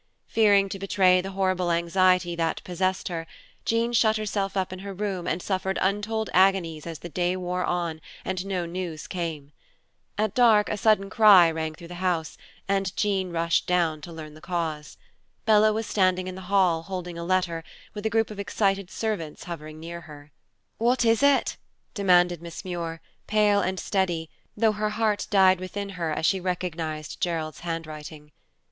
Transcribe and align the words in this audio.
Fearing 0.25 0.67
to 0.69 0.79
betray 0.79 1.21
the 1.21 1.29
horrible 1.33 1.71
anxiety 1.71 2.35
that 2.35 2.63
possessed 2.63 3.07
her, 3.07 3.27
Jean 3.65 3.93
shut 3.93 4.17
herself 4.17 4.57
up 4.57 4.73
in 4.73 4.79
her 4.79 4.95
room 4.95 5.27
and 5.27 5.43
suffered 5.43 5.77
untold 5.79 6.27
agonies 6.33 6.87
as 6.87 6.97
the 6.97 7.07
day 7.07 7.35
wore 7.35 7.63
on 7.63 8.01
and 8.25 8.43
no 8.47 8.65
news 8.65 9.05
came. 9.05 9.51
At 10.17 10.33
dark 10.33 10.69
a 10.69 10.77
sudden 10.77 11.11
cry 11.11 11.51
rang 11.51 11.75
through 11.75 11.89
the 11.89 12.01
house, 12.01 12.35
and 12.67 12.97
Jean 12.97 13.29
rushed 13.29 13.67
down 13.67 14.01
to 14.01 14.11
learn 14.11 14.33
the 14.33 14.41
cause. 14.41 14.97
Bella 15.45 15.71
was 15.71 15.85
standing 15.85 16.27
in 16.27 16.33
the 16.33 16.49
hall, 16.49 16.81
holding 16.81 17.19
a 17.19 17.23
letter, 17.23 17.63
while 17.93 18.01
a 18.03 18.09
group 18.09 18.31
of 18.31 18.39
excited 18.39 18.89
servants 18.89 19.43
hovered 19.43 19.75
near 19.75 20.01
her. 20.01 20.31
"What 20.79 21.05
is 21.05 21.21
it?" 21.21 21.57
demanded 21.93 22.41
Miss 22.41 22.65
Muir, 22.65 23.01
pale 23.27 23.59
and 23.61 23.79
steady, 23.79 24.31
though 24.57 24.71
her 24.71 24.89
heart 24.89 25.27
died 25.29 25.59
within 25.59 25.89
her 25.89 26.11
as 26.11 26.25
she 26.25 26.39
recognized 26.39 27.21
Gerald's 27.21 27.59
handwriting. 27.59 28.31